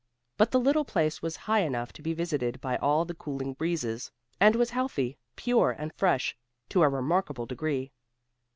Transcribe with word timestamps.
But 0.35 0.49
the 0.49 0.59
little 0.59 0.83
place 0.83 1.21
was 1.21 1.35
high 1.35 1.59
enough 1.59 1.93
to 1.93 2.01
be 2.01 2.11
visited 2.15 2.59
by 2.59 2.75
all 2.77 3.05
the 3.05 3.13
cooling 3.13 3.53
breezes, 3.53 4.11
and 4.39 4.55
was 4.55 4.71
healthy, 4.71 5.19
pure 5.35 5.75
and 5.77 5.93
fresh, 5.93 6.35
to 6.69 6.81
a 6.81 6.89
remarkable 6.89 7.45
degree. 7.45 7.91